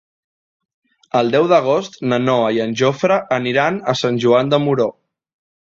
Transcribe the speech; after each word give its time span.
El 1.19 1.29
deu 1.35 1.45
d'agost 1.51 1.99
na 2.13 2.19
Noa 2.23 2.49
i 2.59 2.59
en 2.67 2.75
Jofre 2.83 3.19
aniran 3.41 3.79
a 3.95 3.97
Sant 4.05 4.23
Joan 4.27 4.53
de 4.57 4.65
Moró. 4.67 4.93